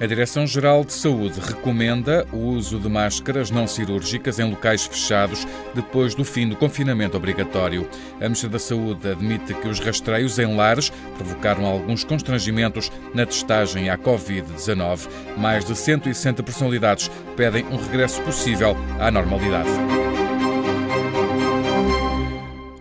A 0.00 0.06
Direção-Geral 0.06 0.82
de 0.82 0.94
Saúde 0.94 1.38
recomenda 1.38 2.26
o 2.32 2.38
uso 2.38 2.78
de 2.78 2.88
máscaras 2.88 3.50
não 3.50 3.66
cirúrgicas 3.66 4.38
em 4.38 4.48
locais 4.48 4.86
fechados 4.86 5.46
depois 5.74 6.14
do 6.14 6.24
fim 6.24 6.48
do 6.48 6.56
confinamento 6.56 7.18
obrigatório. 7.18 7.86
A 8.16 8.22
Ministra 8.22 8.48
da 8.48 8.58
Saúde 8.58 9.10
admite 9.10 9.52
que 9.52 9.68
os 9.68 9.78
rastreios 9.78 10.38
em 10.38 10.56
lares 10.56 10.88
provocaram 11.18 11.66
alguns 11.66 12.02
constrangimentos 12.02 12.90
na 13.12 13.26
testagem 13.26 13.90
à 13.90 13.98
Covid-19. 13.98 15.06
Mais 15.36 15.66
de 15.66 15.76
160 15.76 16.42
personalidades 16.42 17.10
pedem 17.36 17.66
um 17.66 17.76
regresso 17.76 18.22
possível 18.22 18.74
à 18.98 19.10
normalidade. 19.10 19.68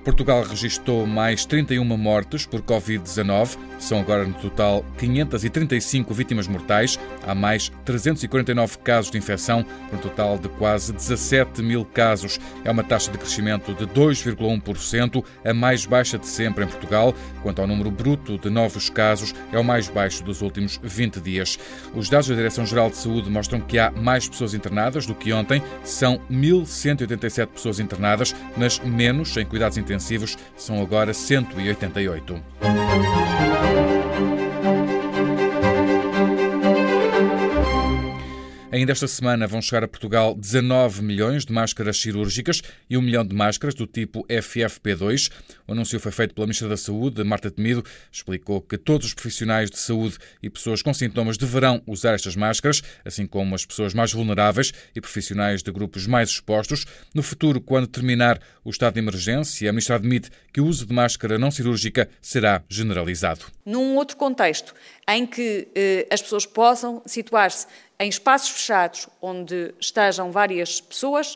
Portugal 0.04 0.44
registrou 0.44 1.06
mais 1.06 1.46
31 1.46 1.84
mortes 1.98 2.46
por 2.46 2.62
Covid-19. 2.62 3.58
São 3.78 4.00
agora 4.00 4.26
no 4.26 4.34
total 4.34 4.86
535 4.98 6.14
vítimas 6.14 6.48
mortais. 6.48 6.98
Há 7.26 7.36
mais 7.36 7.72
349 7.86 8.78
casos 8.80 9.12
de 9.12 9.18
infecção, 9.18 9.64
por 9.90 10.00
um 10.00 10.02
total 10.02 10.38
de 10.38 10.48
quase 10.50 10.94
17 10.94 11.62
mil 11.62 11.84
casos. 11.86 12.40
É 12.64 12.72
uma 12.72 12.84
taxa 12.84 13.12
de 13.12 13.18
crescimento 13.18 13.74
de 13.74 13.86
2,1%, 13.88 15.24
a 15.44 15.54
mais 15.54 15.86
baixa 15.86 16.18
de 16.18 16.28
sempre 16.28 16.64
em 16.64 16.68
Portugal. 16.68 17.14
Quanto 17.44 17.62
ao 17.62 17.68
número 17.68 17.92
bruto 17.92 18.38
de 18.38 18.50
novos 18.50 18.90
casos, 18.90 19.36
é 19.52 19.60
o 19.60 19.64
mais 19.64 19.90
baixo 19.90 20.24
dos 20.24 20.42
últimos 20.42 20.80
20 20.82 21.20
dias. 21.20 21.60
Os 21.94 22.10
dados 22.10 22.28
da 22.28 22.36
Direção-Geral 22.36 22.90
de 22.90 22.98
Saúde 22.98 23.30
mostram 23.30 23.60
que 23.60 23.78
há 23.78 23.92
mais 23.92 24.28
pessoas 24.28 24.54
internadas 24.54 25.06
do 25.06 25.16
que 25.16 25.34
ontem. 25.34 25.62
São 25.84 26.22
1.187 26.32 27.48
pessoas 27.48 27.80
internadas, 27.80 28.36
mas 28.58 28.80
menos 28.80 29.36
em 29.36 29.46
cuidados 29.46 29.78
intensivos 29.78 29.89
intensivos 29.90 30.38
são 30.56 30.82
agora 30.82 31.14
188. 31.14 33.49
Ainda 38.80 38.94
esta 38.94 39.10
semana 39.10 39.46
vão 39.46 39.62
chegar 39.62 39.84
a 39.84 39.90
Portugal 39.90 40.34
19 40.34 41.02
milhões 41.02 41.46
de 41.46 41.52
máscaras 41.52 42.00
cirúrgicas 42.00 42.62
e 42.90 42.96
1 42.98 43.02
milhão 43.02 43.26
de 43.26 43.36
máscaras 43.36 43.76
do 43.76 43.86
tipo 43.86 44.26
FFP2. 44.28 45.30
O 45.68 45.74
anúncio 45.74 46.00
foi 46.00 46.14
feito 46.14 46.34
pela 46.34 46.48
Ministra 46.48 46.70
da 46.70 46.78
Saúde, 46.78 47.22
Marta 47.26 47.52
Temido, 47.52 47.84
explicou 48.10 48.62
que 48.62 48.78
todos 48.78 49.08
os 49.08 49.14
profissionais 49.14 49.70
de 49.70 49.78
saúde 49.78 50.18
e 50.42 50.50
pessoas 50.50 50.82
com 50.82 50.94
sintomas 50.94 51.38
deverão 51.38 51.82
usar 51.86 52.14
estas 52.14 52.38
máscaras, 52.38 52.82
assim 53.04 53.28
como 53.28 53.54
as 53.54 53.66
pessoas 53.66 53.94
mais 53.94 54.14
vulneráveis 54.14 54.72
e 54.96 55.02
profissionais 55.02 55.62
de 55.62 55.74
grupos 55.74 56.08
mais 56.08 56.30
expostos. 56.30 56.86
No 57.14 57.22
futuro, 57.22 57.60
quando 57.60 57.86
terminar 57.86 58.40
o 58.64 58.70
estado 58.70 58.94
de 58.94 59.02
emergência, 59.02 59.70
a 59.70 59.74
Ministra 59.74 59.98
admite 59.98 60.30
que 60.54 60.62
o 60.62 60.66
uso 60.66 60.86
de 60.86 60.94
máscara 60.94 61.38
não 61.38 61.52
cirúrgica 61.52 62.08
será 62.22 62.64
generalizado. 62.70 63.42
Num 63.66 63.98
outro 63.98 64.16
contexto, 64.16 64.74
em 65.06 65.26
que 65.26 65.68
eh, 65.76 66.08
as 66.10 66.22
pessoas 66.22 66.46
possam 66.46 67.02
situar-se 67.06 67.68
em 68.00 68.08
espaços 68.08 68.50
fechados 68.50 69.08
onde 69.22 69.74
estejam 69.80 70.32
várias 70.32 70.80
pessoas, 70.80 71.36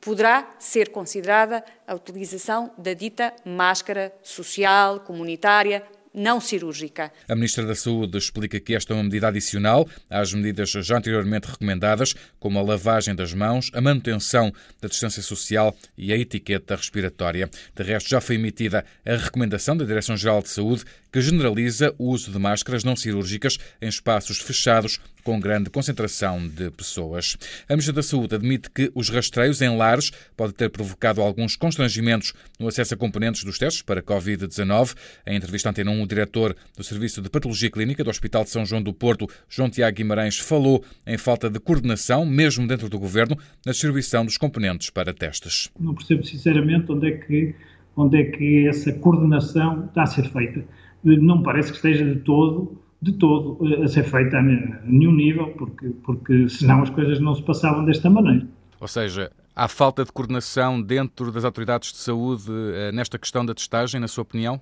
poderá 0.00 0.48
ser 0.58 0.90
considerada 0.90 1.64
a 1.86 1.94
utilização 1.94 2.70
da 2.78 2.92
dita 2.92 3.34
máscara 3.44 4.12
social, 4.22 5.00
comunitária, 5.00 5.82
não 6.14 6.40
cirúrgica. 6.40 7.12
A 7.28 7.34
Ministra 7.34 7.66
da 7.66 7.74
Saúde 7.74 8.16
explica 8.16 8.60
que 8.60 8.74
esta 8.74 8.92
é 8.92 8.96
uma 8.96 9.02
medida 9.02 9.26
adicional 9.26 9.88
às 10.08 10.32
medidas 10.32 10.70
já 10.70 10.98
anteriormente 10.98 11.48
recomendadas, 11.48 12.14
como 12.38 12.58
a 12.58 12.62
lavagem 12.62 13.16
das 13.16 13.34
mãos, 13.34 13.70
a 13.74 13.80
manutenção 13.80 14.52
da 14.80 14.86
distância 14.86 15.22
social 15.22 15.76
e 15.98 16.12
a 16.12 16.16
etiqueta 16.16 16.76
respiratória. 16.76 17.50
De 17.74 17.82
resto, 17.82 18.08
já 18.08 18.20
foi 18.20 18.36
emitida 18.36 18.84
a 19.04 19.16
recomendação 19.16 19.76
da 19.76 19.84
Direção-Geral 19.84 20.40
de 20.40 20.50
Saúde 20.50 20.84
que 21.10 21.20
generaliza 21.20 21.92
o 21.98 22.10
uso 22.10 22.30
de 22.30 22.38
máscaras 22.38 22.84
não 22.84 22.94
cirúrgicas 22.94 23.58
em 23.82 23.88
espaços 23.88 24.38
fechados 24.38 25.00
com 25.24 25.40
grande 25.40 25.70
concentração 25.70 26.46
de 26.46 26.70
pessoas. 26.70 27.36
A 27.68 27.72
Ministra 27.72 27.94
da 27.94 28.02
Saúde 28.02 28.34
admite 28.34 28.70
que 28.70 28.92
os 28.94 29.08
rastreios 29.08 29.62
em 29.62 29.74
lares 29.74 30.12
podem 30.36 30.54
ter 30.54 30.68
provocado 30.68 31.22
alguns 31.22 31.56
constrangimentos 31.56 32.34
no 32.60 32.68
acesso 32.68 32.94
a 32.94 32.96
componentes 32.96 33.42
dos 33.42 33.58
testes 33.58 33.82
para 33.82 34.02
Covid-19. 34.02 34.94
Em 35.26 35.36
entrevista 35.36 35.70
ante 35.70 35.82
um, 35.82 36.02
o 36.02 36.06
diretor 36.06 36.54
do 36.76 36.84
Serviço 36.84 37.22
de 37.22 37.30
Patologia 37.30 37.70
Clínica 37.70 38.04
do 38.04 38.10
Hospital 38.10 38.44
de 38.44 38.50
São 38.50 38.66
João 38.66 38.82
do 38.82 38.92
Porto, 38.92 39.26
João 39.48 39.70
Tiago 39.70 39.96
Guimarães, 39.96 40.38
falou 40.38 40.84
em 41.06 41.16
falta 41.16 41.48
de 41.48 41.58
coordenação, 41.58 42.26
mesmo 42.26 42.68
dentro 42.68 42.90
do 42.90 42.98
governo, 42.98 43.36
na 43.64 43.72
distribuição 43.72 44.24
dos 44.26 44.36
componentes 44.36 44.90
para 44.90 45.14
testes. 45.14 45.70
Não 45.80 45.94
percebo 45.94 46.22
sinceramente 46.24 46.92
onde 46.92 47.08
é 47.08 47.12
que, 47.12 47.54
onde 47.96 48.20
é 48.20 48.24
que 48.24 48.68
essa 48.68 48.92
coordenação 48.92 49.86
está 49.86 50.02
a 50.02 50.06
ser 50.06 50.30
feita. 50.30 50.62
Não 51.02 51.42
parece 51.42 51.70
que 51.70 51.76
esteja 51.76 52.04
de 52.04 52.20
todo 52.20 52.83
de 53.04 53.12
todo 53.12 53.58
a 53.82 53.86
ser 53.86 54.04
feita 54.04 54.38
a 54.38 54.42
nenhum 54.42 55.12
nível, 55.12 55.48
porque, 55.58 55.90
porque 56.02 56.48
senão 56.48 56.82
as 56.82 56.90
coisas 56.90 57.20
não 57.20 57.34
se 57.34 57.42
passavam 57.42 57.84
desta 57.84 58.08
maneira. 58.08 58.46
Ou 58.80 58.88
seja, 58.88 59.30
há 59.54 59.68
falta 59.68 60.04
de 60.04 60.10
coordenação 60.10 60.80
dentro 60.80 61.30
das 61.30 61.44
autoridades 61.44 61.92
de 61.92 61.98
saúde 61.98 62.50
eh, 62.50 62.92
nesta 62.92 63.18
questão 63.18 63.44
da 63.44 63.54
testagem, 63.54 64.00
na 64.00 64.08
sua 64.08 64.22
opinião? 64.22 64.60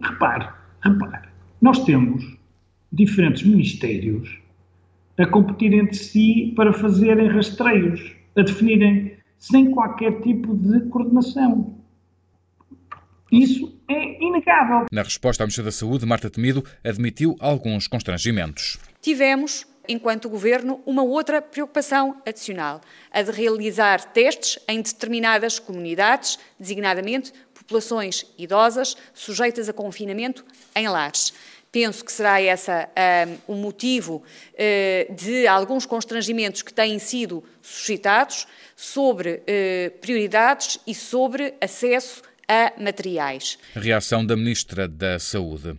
Repare, 0.00 0.48
repare, 0.82 1.28
nós 1.60 1.84
temos 1.84 2.36
diferentes 2.92 3.42
ministérios 3.42 4.38
a 5.18 5.26
competir 5.26 5.72
entre 5.72 5.96
si 5.96 6.52
para 6.54 6.72
fazerem 6.72 7.28
rastreios, 7.28 8.14
a 8.36 8.42
definirem 8.42 9.16
sem 9.38 9.70
qualquer 9.70 10.20
tipo 10.20 10.54
de 10.54 10.80
coordenação. 10.88 11.78
Isso 13.30 13.72
é 13.88 14.24
inegável. 14.24 14.86
Na 14.90 15.02
resposta 15.02 15.42
à 15.42 15.46
Ministra 15.46 15.64
da 15.64 15.72
Saúde, 15.72 16.06
Marta 16.06 16.30
Temido 16.30 16.64
admitiu 16.84 17.36
alguns 17.40 17.86
constrangimentos. 17.86 18.78
Tivemos 19.00 19.66
enquanto 19.88 20.28
governo, 20.28 20.80
uma 20.84 21.02
outra 21.02 21.40
preocupação 21.40 22.20
adicional, 22.26 22.80
a 23.10 23.22
de 23.22 23.30
realizar 23.32 24.04
testes 24.12 24.58
em 24.68 24.82
determinadas 24.82 25.58
comunidades, 25.58 26.38
designadamente 26.60 27.32
populações 27.54 28.26
idosas 28.36 28.96
sujeitas 29.14 29.68
a 29.68 29.72
confinamento 29.72 30.44
em 30.76 30.86
lares. 30.88 31.32
Penso 31.72 32.04
que 32.04 32.12
será 32.12 32.40
essa 32.40 32.88
um, 33.46 33.54
o 33.54 33.56
motivo 33.56 34.22
uh, 34.54 35.14
de 35.14 35.46
alguns 35.46 35.84
constrangimentos 35.84 36.62
que 36.62 36.72
têm 36.72 36.98
sido 36.98 37.44
suscitados 37.60 38.46
sobre 38.74 39.42
uh, 39.42 39.98
prioridades 40.00 40.78
e 40.86 40.94
sobre 40.94 41.54
acesso 41.60 42.22
a 42.48 42.72
materiais. 42.78 43.58
Reação 43.74 44.24
da 44.24 44.34
Ministra 44.34 44.88
da 44.88 45.18
Saúde. 45.18 45.78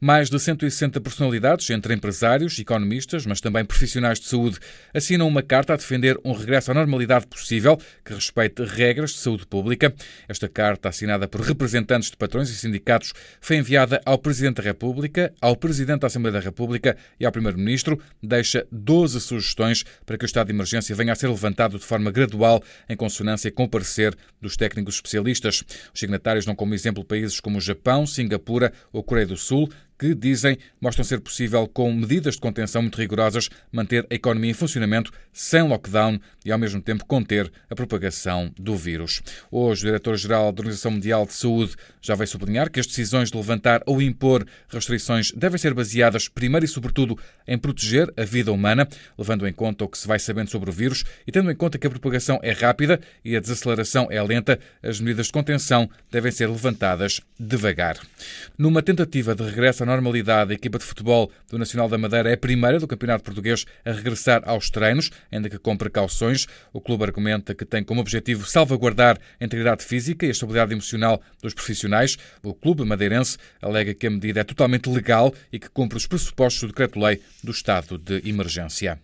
Mais 0.00 0.30
de 0.30 0.38
160 0.38 1.00
personalidades, 1.00 1.68
entre 1.70 1.94
empresários, 1.94 2.58
economistas, 2.58 3.26
mas 3.26 3.40
também 3.40 3.64
profissionais 3.64 4.20
de 4.20 4.26
saúde, 4.26 4.58
assinam 4.92 5.26
uma 5.26 5.42
carta 5.42 5.74
a 5.74 5.76
defender 5.76 6.18
um 6.24 6.32
regresso 6.32 6.70
à 6.70 6.74
normalidade 6.74 7.26
possível 7.26 7.78
que 8.04 8.14
respeite 8.14 8.62
regras 8.64 9.10
de 9.10 9.18
saúde 9.18 9.46
pública. 9.46 9.94
Esta 10.28 10.48
carta, 10.48 10.88
assinada 10.88 11.26
por 11.26 11.40
representantes 11.40 12.10
de 12.10 12.16
patrões 12.16 12.50
e 12.50 12.56
sindicatos, 12.56 13.12
foi 13.40 13.56
enviada 13.56 14.00
ao 14.04 14.18
Presidente 14.18 14.56
da 14.56 14.62
República, 14.62 15.32
ao 15.40 15.56
Presidente 15.56 16.00
da 16.00 16.06
Assembleia 16.06 16.34
da 16.34 16.40
República 16.40 16.96
e 17.18 17.24
ao 17.24 17.32
Primeiro-Ministro. 17.32 17.98
Deixa 18.22 18.66
12 18.70 19.20
sugestões 19.20 19.84
para 20.04 20.18
que 20.18 20.24
o 20.24 20.26
estado 20.26 20.48
de 20.48 20.52
emergência 20.52 20.94
venha 20.94 21.12
a 21.12 21.16
ser 21.16 21.28
levantado 21.28 21.78
de 21.78 21.84
forma 21.84 22.10
gradual, 22.10 22.62
em 22.88 22.96
consonância 22.96 23.50
com 23.50 23.64
o 23.64 23.68
parecer 23.68 24.14
dos 24.40 24.56
técnicos 24.56 24.96
especialistas. 24.96 25.64
Os 25.92 26.00
signatários 26.00 26.44
dão 26.44 26.54
como 26.54 26.74
exemplo 26.74 27.04
países 27.04 27.40
como 27.40 27.58
o 27.58 27.60
Japão, 27.60 28.06
Singapura 28.06 28.72
ou 28.92 29.02
Coreia 29.02 29.26
do 29.26 29.36
Sul 29.36 29.53
Sul, 29.54 29.68
que, 29.98 30.14
dizem, 30.14 30.58
mostram 30.80 31.04
ser 31.04 31.20
possível, 31.20 31.66
com 31.66 31.92
medidas 31.92 32.34
de 32.34 32.40
contenção 32.40 32.82
muito 32.82 32.98
rigorosas, 32.98 33.48
manter 33.70 34.06
a 34.10 34.14
economia 34.14 34.50
em 34.50 34.54
funcionamento 34.54 35.12
sem 35.32 35.62
lockdown 35.62 36.20
e, 36.44 36.52
ao 36.52 36.58
mesmo 36.58 36.80
tempo, 36.80 37.04
conter 37.04 37.50
a 37.70 37.74
propagação 37.74 38.52
do 38.58 38.76
vírus. 38.76 39.22
Hoje, 39.50 39.82
o 39.82 39.86
Diretor-Geral 39.86 40.52
da 40.52 40.60
Organização 40.60 40.92
Mundial 40.92 41.26
de 41.26 41.32
Saúde 41.32 41.74
já 42.00 42.14
vai 42.14 42.26
sublinhar 42.26 42.70
que 42.70 42.80
as 42.80 42.86
decisões 42.86 43.30
de 43.30 43.36
levantar 43.36 43.82
ou 43.86 44.02
impor 44.02 44.46
restrições 44.68 45.32
devem 45.32 45.58
ser 45.58 45.74
baseadas, 45.74 46.28
primeiro 46.28 46.64
e 46.64 46.68
sobretudo, 46.68 47.18
em 47.46 47.58
proteger 47.58 48.12
a 48.16 48.24
vida 48.24 48.52
humana, 48.52 48.88
levando 49.16 49.46
em 49.46 49.52
conta 49.52 49.84
o 49.84 49.88
que 49.88 49.98
se 49.98 50.06
vai 50.06 50.18
sabendo 50.18 50.50
sobre 50.50 50.70
o 50.70 50.72
vírus 50.72 51.04
e 51.26 51.32
tendo 51.32 51.50
em 51.50 51.56
conta 51.56 51.78
que 51.78 51.86
a 51.86 51.90
propagação 51.90 52.38
é 52.42 52.52
rápida 52.52 53.00
e 53.24 53.36
a 53.36 53.40
desaceleração 53.40 54.08
é 54.10 54.22
lenta, 54.22 54.58
as 54.82 55.00
medidas 55.00 55.26
de 55.26 55.32
contenção 55.32 55.88
devem 56.10 56.32
ser 56.32 56.48
levantadas 56.48 57.20
devagar. 57.38 57.98
Numa 58.58 58.82
tentativa 58.82 59.34
de 59.34 59.42
regresso 59.42 59.83
à 59.84 59.86
normalidade, 59.86 60.52
a 60.52 60.54
equipa 60.54 60.78
de 60.78 60.84
futebol 60.84 61.30
do 61.48 61.58
Nacional 61.58 61.88
da 61.88 61.96
Madeira 61.96 62.30
é 62.30 62.34
a 62.34 62.36
primeira 62.36 62.78
do 62.78 62.86
Campeonato 62.86 63.22
Português 63.22 63.64
a 63.84 63.92
regressar 63.92 64.42
aos 64.44 64.70
treinos, 64.70 65.10
ainda 65.30 65.48
que 65.48 65.58
com 65.58 65.76
precauções. 65.76 66.46
O 66.72 66.80
clube 66.80 67.04
argumenta 67.04 67.54
que 67.54 67.64
tem 67.64 67.84
como 67.84 68.00
objetivo 68.00 68.46
salvaguardar 68.46 69.18
a 69.40 69.44
integridade 69.44 69.84
física 69.84 70.26
e 70.26 70.28
a 70.28 70.32
estabilidade 70.32 70.72
emocional 70.72 71.22
dos 71.42 71.54
profissionais. 71.54 72.16
O 72.42 72.54
clube 72.54 72.84
madeirense 72.84 73.38
alega 73.62 73.94
que 73.94 74.06
a 74.06 74.10
medida 74.10 74.40
é 74.40 74.44
totalmente 74.44 74.88
legal 74.88 75.32
e 75.52 75.58
que 75.58 75.68
cumpre 75.68 75.96
os 75.96 76.06
pressupostos 76.06 76.62
do 76.62 76.68
decreto-lei 76.68 77.20
do 77.42 77.52
estado 77.52 77.98
de 77.98 78.28
emergência. 78.28 78.98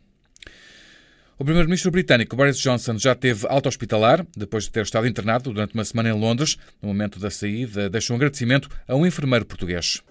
O 1.40 1.44
primeiro-ministro 1.44 1.90
britânico 1.90 2.36
Boris 2.36 2.58
Johnson 2.58 2.98
já 2.98 3.14
teve 3.14 3.46
alta 3.48 3.66
hospitalar 3.66 4.26
depois 4.36 4.64
de 4.64 4.70
ter 4.70 4.82
estado 4.82 5.06
internado 5.06 5.50
durante 5.50 5.72
uma 5.72 5.86
semana 5.86 6.10
em 6.10 6.12
Londres. 6.12 6.58
No 6.82 6.88
momento 6.88 7.18
da 7.18 7.30
saída, 7.30 7.88
deixou 7.88 8.12
um 8.12 8.18
agradecimento 8.18 8.68
a 8.86 8.94
um 8.94 9.06
enfermeiro 9.06 9.46
português. 9.46 10.02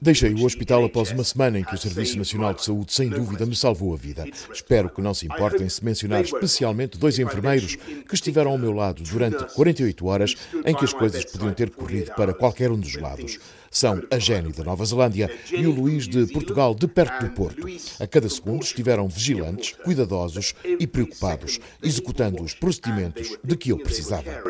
Deixei 0.00 0.32
o 0.32 0.44
hospital 0.44 0.84
após 0.84 1.10
uma 1.10 1.24
semana 1.24 1.58
em 1.58 1.64
que 1.64 1.74
o 1.74 1.78
Serviço 1.78 2.18
Nacional 2.18 2.54
de 2.54 2.64
Saúde, 2.64 2.92
sem 2.92 3.08
dúvida, 3.08 3.44
me 3.44 3.54
salvou 3.54 3.92
a 3.92 3.96
vida. 3.96 4.24
Espero 4.52 4.88
que 4.88 5.02
não 5.02 5.14
se 5.14 5.26
importem 5.26 5.68
se 5.68 5.84
mencionar 5.84 6.22
especialmente 6.22 6.98
dois 6.98 7.18
enfermeiros 7.18 7.76
que 7.76 8.14
estiveram 8.14 8.52
ao 8.52 8.58
meu 8.58 8.72
lado 8.72 9.02
durante 9.02 9.44
48 9.54 10.06
horas 10.06 10.34
em 10.64 10.74
que 10.74 10.84
as 10.84 10.92
coisas 10.92 11.24
podiam 11.24 11.52
ter 11.52 11.70
corrido 11.70 12.12
para 12.14 12.34
qualquer 12.34 12.70
um 12.70 12.78
dos 12.78 12.94
lados. 12.94 13.38
São 13.70 14.02
a 14.10 14.18
Jenny 14.18 14.52
da 14.52 14.64
Nova 14.64 14.84
Zelândia 14.84 15.30
e 15.52 15.66
o 15.66 15.70
Luís 15.70 16.08
de 16.08 16.26
Portugal, 16.32 16.74
de 16.74 16.86
perto 16.86 17.26
do 17.26 17.30
Porto. 17.32 17.66
A 18.00 18.06
cada 18.06 18.28
segundo 18.28 18.62
estiveram 18.62 19.08
vigilantes, 19.08 19.72
cuidadosos 19.84 20.54
e 20.64 20.86
preocupados, 20.86 21.60
executando 21.82 22.42
os 22.42 22.54
procedimentos 22.54 23.36
de 23.42 23.56
que 23.56 23.72
eu 23.72 23.78
precisava. 23.78 24.42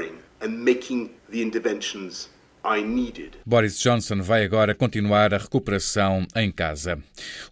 Boris 3.44 3.78
Johnson 3.78 4.20
vai 4.22 4.44
agora 4.44 4.74
continuar 4.74 5.32
a 5.32 5.38
recuperação 5.38 6.26
em 6.34 6.50
casa. 6.50 6.98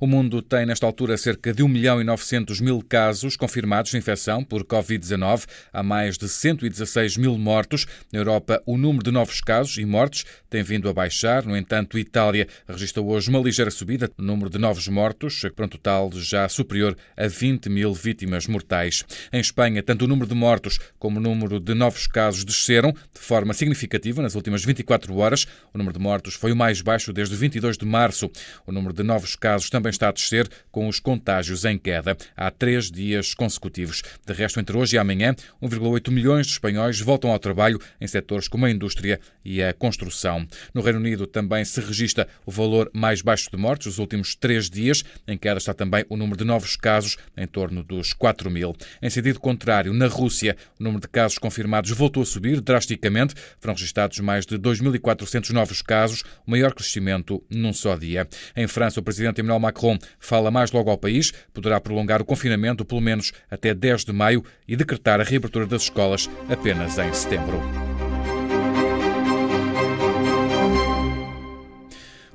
O 0.01 0.09
mundo 0.09 0.43
tem, 0.43 0.67
nesta 0.67 0.87
altura, 0.87 1.17
cerca 1.17 1.55
de 1.55 1.63
1 1.63 1.69
milhão 1.69 2.01
e 2.01 2.05
900 2.05 2.61
mil 2.61 2.83
casos 2.83 3.37
confirmados 3.37 3.93
de 3.93 3.97
infecção 3.97 4.43
por 4.43 4.65
Covid-19. 4.65 5.47
Há 5.73 5.83
mais 5.85 6.19
de 6.19 6.29
116 6.29 7.17
mil 7.17 7.39
mortos. 7.39 7.87
Na 8.13 8.19
Europa, 8.19 8.61
o 8.67 8.77
número 8.77 9.05
de 9.05 9.13
novos 9.13 9.41
casos 9.41 9.79
e 9.79 9.85
mortes 9.85 10.25
tem 10.51 10.65
vindo 10.65 10.89
a 10.89 10.93
baixar. 10.93 11.45
No 11.45 11.57
entanto, 11.57 11.97
Itália 11.97 12.49
registrou 12.69 13.09
hoje 13.09 13.31
uma 13.31 13.39
ligeira 13.39 13.71
subida 13.71 14.11
no 14.19 14.27
número 14.27 14.51
de 14.51 14.59
novos 14.59 14.89
mortos, 14.89 15.43
para 15.55 15.67
um 15.67 15.69
total 15.69 16.11
já 16.15 16.49
superior 16.49 16.97
a 17.17 17.29
20 17.29 17.69
mil 17.69 17.95
vítimas 17.95 18.49
mortais. 18.49 19.05
Em 19.33 19.39
Espanha, 19.41 19.81
tanto 19.81 20.07
o 20.07 20.09
número 20.09 20.27
de 20.27 20.35
mortos 20.35 20.81
como 20.99 21.21
o 21.21 21.23
número 21.23 21.61
de 21.61 21.73
novos 21.73 22.09
casos 22.09 22.45
desceram 22.45 22.91
de 22.93 23.21
forma 23.21 23.55
significativa 23.55 24.21
nas 24.21 24.35
últimas 24.35 24.65
24 24.65 25.04
24 25.05 25.17
horas. 25.17 25.47
O 25.73 25.79
número 25.79 25.97
de 25.97 26.03
mortos 26.03 26.35
foi 26.35 26.53
o 26.53 26.56
mais 26.56 26.81
baixo 26.81 27.12
desde 27.12 27.37
22 27.37 27.77
de 27.77 27.85
março. 27.85 28.31
O 28.67 28.73
número 28.73 28.95
de 28.95 29.03
novos 29.03 29.37
casos 29.37 29.69
também 29.69 29.91
está 29.91 30.09
a 30.09 30.12
descer, 30.12 30.49
com 30.71 30.89
os 30.89 30.99
contágios 30.99 31.65
em 31.65 31.79
queda. 31.79 32.17
Há 32.37 32.51
três 32.51 32.91
dias 32.91 33.35
consecutivos. 33.35 34.03
De 34.27 34.33
resto, 34.33 34.61
entre 34.61 34.77
hoje 34.77 34.97
e 34.97 34.99
amanhã, 34.99 35.35
1,8 35.62 36.11
milhões 36.11 36.47
de 36.47 36.53
espanhóis 36.53 37.01
voltam 37.01 37.31
ao 37.31 37.39
trabalho 37.39 37.81
em 38.01 38.06
setores 38.06 38.49
como 38.49 38.67
a 38.67 38.71
indústria 38.71 39.21
e 39.45 39.62
a 39.62 39.73
construção. 39.73 40.47
No 40.73 40.81
Reino 40.81 40.99
Unido 40.99 41.27
também 41.27 41.65
se 41.65 41.81
registra 41.81 42.27
o 42.47 42.51
valor 42.51 42.91
mais 42.93 43.21
baixo 43.21 43.51
de 43.51 43.56
mortes 43.56 43.87
nos 43.87 43.99
últimos 43.99 44.35
três 44.35 44.71
dias. 44.71 45.05
Em 45.27 45.37
queda 45.37 45.59
está 45.59 45.75
também 45.75 46.05
o 46.09 46.17
número 46.17 46.39
de 46.39 46.45
novos 46.45 46.77
casos, 46.77 47.17
em 47.37 47.47
torno 47.47 47.83
dos 47.83 48.12
4 48.12 48.51
mil. 48.51 48.75
Em 49.03 49.11
sentido 49.11 49.41
contrário, 49.41 49.93
na 49.93 50.06
Rússia, 50.06 50.56
o 50.79 50.85
número 50.85 51.03
de 51.03 51.09
casos 51.09 51.39
confirmados 51.39 51.91
voltou 51.91 52.23
a 52.23 52.27
subir 52.27 52.61
drasticamente. 52.61 53.35
Foram 53.61 53.75
registados 53.75 54.21
mais 54.21 54.47
de 54.47 54.56
2 54.56 54.81
2.400 54.85 55.51
novos 55.51 55.83
casos, 55.83 56.23
o 56.47 56.51
maior 56.51 56.75
crescimento 56.75 57.43
num 57.51 57.73
só 57.73 57.97
dia. 57.97 58.29
Em 58.57 58.67
França, 58.67 59.01
o 59.01 59.03
presidente 59.03 59.41
Emmanuel 59.41 59.61
Macron 59.61 59.99
fala 60.19 60.51
mais 60.51 60.71
logo 60.73 60.91
ao 60.91 60.99
país, 60.99 61.33
poderá 61.53 61.81
prolongar 61.81 62.21
o 62.21 62.25
confinamento 62.25 62.85
pelo 62.85 63.01
menos 63.01 63.33
até 63.51 63.75
10 63.75 64.05
de 64.05 64.13
maio 64.13 64.45
e 64.67 64.77
decretar 64.77 65.21
a 65.21 65.25
reabertura 65.25 65.67
das 65.67 65.83
escolas 65.83 66.29
apenas 66.49 66.99
em 66.99 67.13
setembro. 67.13 67.94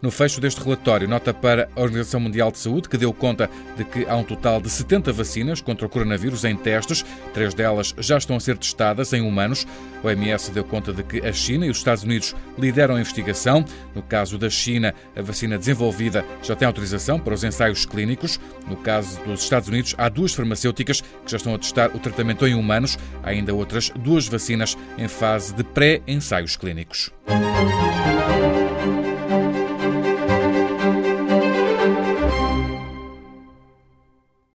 No 0.02 0.12
fecho 0.12 0.40
deste 0.40 0.64
relatório, 0.64 1.10
nota 1.10 1.34
para 1.34 1.70
a 1.76 1.82
Organização 1.82 2.22
Mundial 2.22 2.52
de 2.52 2.58
Saúde, 2.58 2.88
que 2.88 2.98
deu 2.98 3.12
conta 3.12 3.50
de 3.76 3.84
que 3.84 4.06
há 4.08 4.16
um 4.16 4.24
total 4.24 4.62
de 4.62 4.70
70 4.70 5.12
vacinas 5.12 5.60
contra 5.60 5.86
o 5.86 5.90
coronavírus 5.90 6.46
em 6.46 6.56
testes, 6.56 7.06
três 7.34 7.54
delas 7.54 7.94
já 7.98 8.18
estão 8.18 8.38
a 8.38 8.40
ser 8.40 8.58
testadas 8.58 9.12
em 9.12 9.22
humanos. 9.22 9.68
O 10.02 10.08
OMS 10.08 10.52
deu 10.52 10.64
conta 10.64 10.94
de 10.94 11.04
que 11.04 11.26
a 11.28 11.34
China 11.34 11.66
e 11.66 11.70
os 11.70 11.78
Estados 11.78 12.04
Unidos 12.04 12.34
lideram 12.58 12.96
a 12.96 13.02
investigação. 13.02 13.66
No 13.94 14.02
caso 14.02 14.38
da 14.38 14.50
China, 14.50 14.96
a 15.18 15.22
vacina 15.22 15.58
desenvolvida 15.58 16.24
já 16.42 16.56
tem 16.56 16.66
autorização 16.66 17.20
para 17.20 17.34
os 17.34 17.44
ensaios 17.44 17.86
clínicos. 17.86 18.40
No 18.70 18.78
caso 18.78 19.20
dos 19.26 19.44
Estados 19.44 19.68
Unidos, 19.68 19.96
há 19.98 20.08
duas 20.08 20.34
farmacêuticas 20.34 21.02
que 21.02 21.32
já 21.32 21.36
estão 21.36 21.54
a 21.54 21.60
testar 21.60 21.94
o 21.94 22.00
tratamento 22.00 22.48
em 22.48 22.56
humanos. 22.56 22.98
Há 23.22 23.32
ainda 23.32 23.54
outras 23.54 23.90
duas 23.90 24.30
vacinas 24.30 24.78
em 24.98 25.10
fase 25.10 25.54
de 25.54 25.64
pré-ensaios 25.64 26.56
clínicos. 26.56 27.12